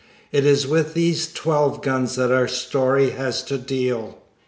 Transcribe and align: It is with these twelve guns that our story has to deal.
It 0.31 0.47
is 0.47 0.65
with 0.65 0.95
these 0.95 1.31
twelve 1.31 1.83
guns 1.83 2.15
that 2.15 2.31
our 2.31 2.47
story 2.47 3.11
has 3.11 3.43
to 3.43 3.59
deal. 3.59 4.17